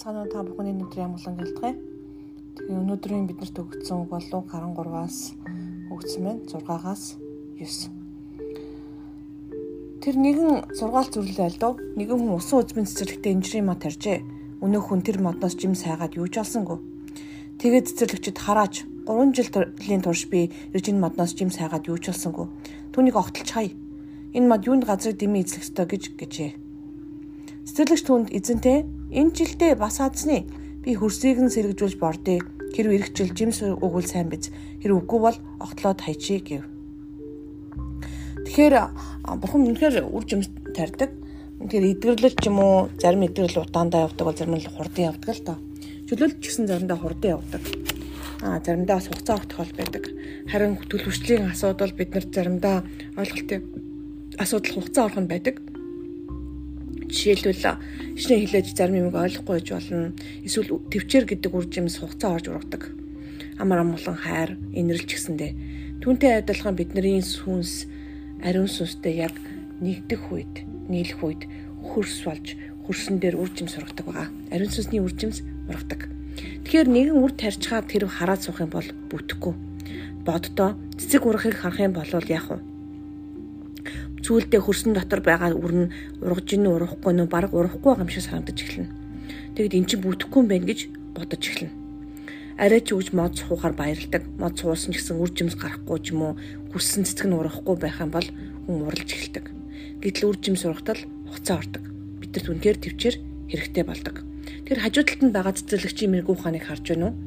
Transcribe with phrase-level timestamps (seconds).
[0.00, 1.76] цаана та бүхний өдрийн амгалан гэлтгэй.
[2.56, 5.36] Тэгээ өнөөдрийн биднэрт өгсөн үг бол 13-аас
[5.92, 6.40] өгсөн байна.
[6.48, 7.20] 6-аас
[7.60, 7.92] 9.
[10.00, 11.76] Тэр нэгэн сургаал зүрлээ альдав.
[12.00, 14.24] Нэгэн хүн усан үзмэн цэцэрлэгтээ инжирийн мод тарьжээ.
[14.64, 16.80] Өнөө хүн тэр модноос жим сайгаад юу ч олсонгүй.
[17.60, 22.48] Тэгээд цэцэрлэгчд хараач 3 жилийн турш би иржин модноос жим сайгаад юу ч олсонгүй.
[22.96, 23.76] Түүнийг огтолч хай.
[24.32, 26.56] Энэ мод юунд газрыг дэмий эзлэх ёстой гэж гэжээ.
[27.68, 30.46] Цэцэрлэгч түнд эзэнтэй энэ жилдээ бас аадсны
[30.82, 32.40] би хөрсийг нь сэргэжүүлж бордъё.
[32.70, 34.54] Хэрв ирэх жил жимс өгвөл сайн биз.
[34.80, 36.62] Хэрв үгүй бол огтлоод хайчи гэв.
[38.46, 38.74] Тэгэхээр
[39.42, 41.10] бурхан үнэхээр үр жимс тарьдаг.
[41.60, 45.44] Тэгэхээр эдгэрлэл ч юм уу зарим эдгэрэл удаандаа явдаг бол зарим нь хурдан явдаг л
[45.44, 45.58] доо.
[46.08, 47.62] Чөлөөлт ч гэсэн заримдаа хурдан явдаг.
[48.40, 50.04] Аа заримдаа бас хугацаа өгөх тохиол байдаг.
[50.48, 52.76] Харин төлөвшлийн асуудал бид нар заримдаа
[53.18, 53.60] ойлголтын
[54.40, 55.54] асуудал хугацаа орох нь байдаг.
[57.10, 57.76] Жишээлбэл
[58.14, 60.14] шинэ хэлээж зарим юм ойлгохгүй байж болно.
[60.46, 62.82] Эсвэл төвчээр гэдэг үр жимс хугацаа орж ургадаг.
[63.58, 65.52] Амар амгалан хайр, инэрлж гисэндээ.
[66.00, 67.90] Түүнтэй адилхан бидний сүнс
[68.46, 69.34] ариун сүнстэй яг
[69.82, 71.42] нэгдэх үед, нийлэх үед
[71.82, 72.46] хөрс болж
[72.86, 74.28] хөрсөн дээр үр жимс ургадаг байгаа.
[74.54, 76.08] Ариун сүнсний үр жимс ургадаг.
[76.64, 79.54] Тэгэхээр нэгэн үр тарьчгаад тэр хараад суух юм бол бүтэхгүй.
[80.24, 82.69] Боддоо цэцэг урахыг харах юм бол яах вэ?
[84.30, 85.90] Сүүлдээ хөрсөн дотор байгаа үр нь
[86.22, 88.94] ургаж ийн урахгүй нөө баг урахгүй байгаа юм шиг санагдаж эхэлнэ.
[89.58, 90.80] Тэгэд эн чинь бүтэхгүй юм байна гэж
[91.18, 91.74] бодож эхэлнэ.
[92.62, 94.22] Арай ч үгж мод суухаар баярладаг.
[94.38, 96.32] Мод суусан ч гэсэн үр жимс гарахгүй ч юм уу
[96.70, 98.28] хүссэн цэцэг нь урахгүй байх юм бол
[98.70, 99.50] хүн уралж эхэлдэг.
[99.98, 101.82] Гэтэл үр жимс урахтал хуцаа ордог.
[102.22, 103.16] Бид нар түнхээр төвчээр
[103.50, 104.22] хэрэгтэй болдог.
[104.62, 107.18] Тэр хажуу талд нь байгаа цэцэрлэгчийн мэрэгүү ухааныг харж байна уу?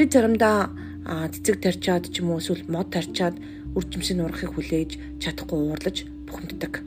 [0.00, 0.72] Бид заримдаа
[1.04, 3.36] цэцэг тарьчаад ч юм уу эсвэл мод тарьчаад
[3.76, 5.96] үр жимсийг урахыг хүлээж чадахгүй уурлаж
[6.32, 6.80] бухимддаг.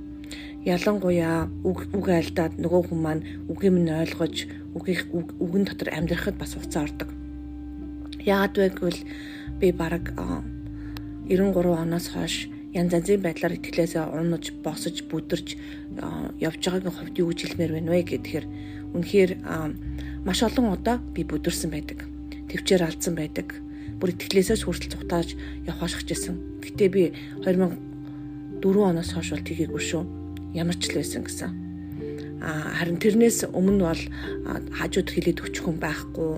[0.66, 6.58] Ялангуяа үг үг айлдаад нөгөө хүн маань үгийг минь ойлгож үгийг үгэн дотор амьдрахад бас
[6.58, 7.14] хуцаа ордог.
[8.26, 9.02] Яагаад вэ гэвэл
[9.62, 10.10] би бараг
[11.30, 15.56] 93 оноос хойш янз янзын байдлаар итгэлээсээ унаж, босож, бүдэрч
[16.42, 18.46] явж байгаагийн хувьд юу гэж хэлмээр байна вэ гэхээр
[18.98, 19.32] үнэхээр
[20.26, 22.10] маш олон удаа би бүдэрсэн байдаг.
[22.50, 23.54] Төвчээр алдсан байдаг
[24.02, 25.38] бүр итгэлээсээ хүртэл цухтааж
[25.70, 26.36] явхаашгч байсан.
[26.60, 27.04] Гэтэ би
[28.62, 30.04] 2004 оноос хойш бол тгийггүй шүү.
[30.56, 31.52] Ямар ч л байсан гэсэн.
[32.46, 34.04] А харин тэрнээс өмнө бол
[34.76, 36.32] хажууд хилээд өчх хүн байхгүй,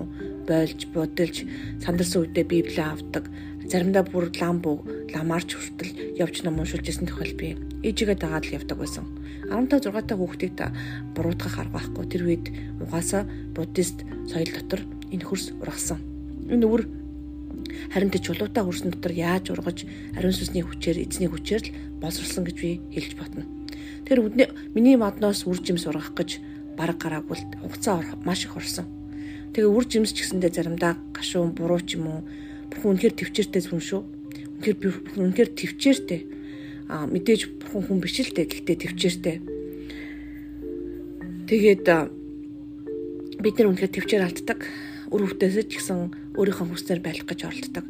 [0.48, 1.36] бойлж, будалж,
[1.84, 3.28] сандарсан үедээ библийг авдаг.
[3.68, 4.80] Заримдаа бүр ламбу,
[5.12, 7.48] ламаарч хүртэл явж ном уншуулж исэн тохиол би
[7.84, 9.04] ээжигээ дагаад л явдаг байсан.
[9.52, 10.72] 15 6 та хүүхдийг та
[11.12, 12.04] буруутгах арга байхгүй.
[12.08, 12.46] Тэр үед
[12.80, 14.80] угаасаа буддист соёл дотор
[15.12, 16.00] энэ хөрс ургасан.
[16.48, 16.82] Энэ өвөр
[17.92, 19.84] Харин тэ чулуутай хөрсөн дотор яаж ургаж
[20.16, 23.44] ариун сүнсний хүчээр эзний хүчээр л боловсрсон гэж би хэлж батна.
[24.08, 26.40] Тэр үдний миний модноос үр жимс ургах гэж
[26.76, 28.86] бараг гараагүй хугацаа маш их орсон.
[29.52, 32.20] Тэгээ үр жимс ч гэсэндээ заримдаа гашуун буруу ч юм уу
[32.70, 34.02] бурхан үнэхээр төвчээртэй зүн шүү.
[34.60, 34.78] Үнэхээр
[35.18, 36.20] үнэхээр төвчээртэй.
[36.88, 39.36] Аа мэдээж бурхан хүн биш л дээ гэхдээ төвчээртэй.
[41.48, 41.84] Тэгээд
[43.40, 44.60] бид нар үнэхээр төвчээр алддаг
[45.08, 45.98] үр хөвтөөсөө ч гэсэн
[46.36, 47.86] өөрийнхөө хүснээр байх гэж оролддог.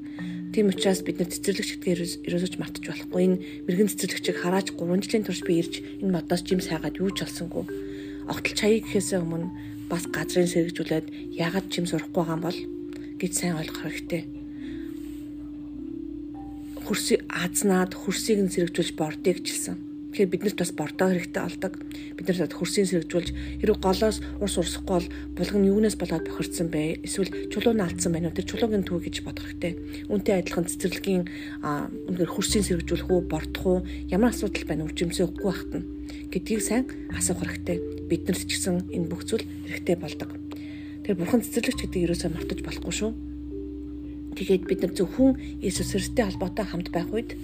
[0.55, 3.21] Тийм учраас бид нар цэцэрлэгч гэдгээр ерөөсөж мартаж болохгүй.
[3.27, 3.37] Энэ
[3.67, 7.65] мэрэгэн цэцэрлэгчийг хараач 3 жилийн турш би ирж энэ модоос жим сайгаад юу ч олсонгүй.
[8.31, 9.49] Огтл чаяг гэхээсээ өмнө
[9.91, 12.61] бас газрын сэргижүүлээд ягаад жим сурахгүй байгаа юм бол
[13.19, 14.23] гэж сайн ойлгох хэрэгтэй.
[16.87, 19.88] Хөрсийг азнаад хөрсийг нь сэргижүүлж бордыг жилсэн
[20.19, 21.73] Тэгэхээр биднэрт бас бордоо хэрэгтэй болдог.
[22.19, 25.07] Бид нар хөрсийн сэргжүүлж хэрэг голоос урс урсахгүй бол
[25.39, 27.07] булган юунаас болоод бохирдсан бэ?
[27.07, 28.35] Эсвэл чулуу наалтсан байна уу?
[28.35, 30.11] Тэр чулуугийн төв гэж бодох хэрэгтэй.
[30.11, 31.23] Үнтэй адилхан цэцэрлэгийн
[31.63, 33.79] үнээр хөрсийн сэргжүүлэх үү, бордох уу?
[34.11, 34.91] Ямар асуудал байна?
[34.91, 35.87] Үржимсээ өгөхгүй байхад нь
[36.35, 37.79] гэдгийг сайн асуух хэрэгтэй.
[38.11, 40.35] Биднэрт ч гэсэн энэ бүх зүйл хэрэгтэй болдог.
[41.07, 43.28] Тэр бурхан цэцэрлэгч гэдэг юусаа мартаж болохгүй шүү.
[44.39, 47.35] Тэгээд бид нар зөвхөн Иесус Христтэй холбоотой хамт байх үед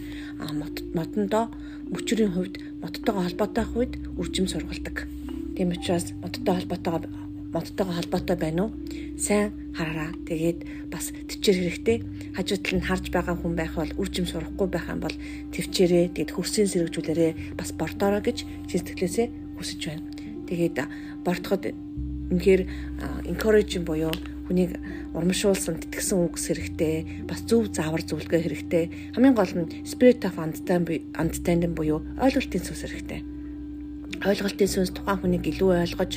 [0.94, 1.50] модондоо
[1.90, 5.10] мөчрийн хувьд модтойгоо холбоотой байх үед үржим сургалдаг.
[5.58, 7.10] Тийм учраас модтой холбоотойгоо
[7.50, 8.70] модтойгоо холбоотой байна уу?
[9.18, 10.14] Сайн хараараа.
[10.22, 11.98] Тэгээд бас төвчээр хэрэгтэй.
[12.38, 15.16] Хажууд тал нь харж байгаа хүн байх бол үржим сурахгүй байх юм бол
[15.50, 19.26] төвчээрээ тэгээд хөрсийн сэргжүүлээрээ бас бортоороо гэж сэтгэлээсээ
[19.58, 20.06] хүсэж байна.
[20.46, 20.76] Тэгээд
[21.26, 21.74] бортоход
[22.30, 22.62] үнэхээр
[23.26, 24.14] encourage буюу
[24.46, 24.76] хүнийг
[25.16, 28.84] урамшуулсан тэтгсэн үгс хэрэгтэй бас зөв заавар зөвлөгөө хэрэгтэй.
[29.16, 33.20] Хамгийн гол нь spirit of understanding буюу ойлголтын сүнс хэрэгтэй.
[34.24, 36.12] Ойлголтын сүнс тухайн хүнийг илүү ойлгож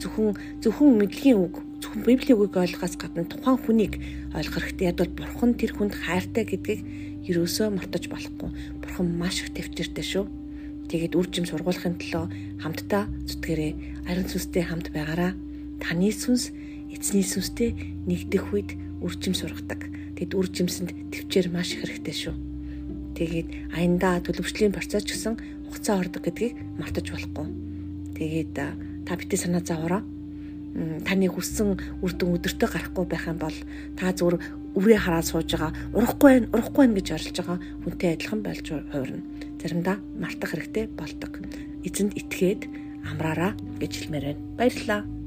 [0.00, 3.94] зөвхөн зөвхөн мэдлэгийн үг зөвхөн библийн үгийг ойлгохоос гадна тухайн хүнийг
[4.36, 4.88] ойлгох хэрэгтэй.
[4.92, 6.80] Яг бол бурхан тэр хүнд хайртай гэдгийг
[7.28, 8.50] ерөөсөө мартаж болохгүй.
[8.80, 10.24] Бурхан маш их төвчөртэй шүү.
[10.90, 12.24] Тэгээд үржим сургуулахын төлөө
[12.62, 13.72] хамтдаа зүтгэрээ.
[14.08, 15.32] Ариун сүнстэй хамт байгаараа.
[15.80, 16.50] Таны сүнс
[16.90, 17.74] эзний сүнстэй
[18.06, 19.88] нэгдэх үед үржим сургадаг.
[20.18, 22.34] Тэгэд үржимсэнд төвчээр маш хэрэгтэй шүү.
[23.16, 25.34] Тэгээд аяндаа төлөвшлийн процесс ч гэсэн
[25.70, 27.46] хугацаа ордог гэдгийг мартаж болохгүй.
[28.18, 30.02] Тэгээд та битээ санаа зовоороо
[31.04, 33.56] таны хүссэн үр дүн өдөртөө гарахгүй байх юм бол
[33.98, 34.38] та зүгээр
[34.78, 39.26] үрээ хараад сууж байгаа урахгүй байх урахгүй байх гэж орилж байгаа хүнтэй адилхан болж хуурна.
[39.58, 41.32] Заримдаа мартах хэрэгтэй болдог.
[41.82, 42.62] Эзэнд итгээд
[43.02, 43.52] амраараа
[43.82, 44.42] гэж хэлмээр байна.
[44.54, 45.19] Баярлалаа.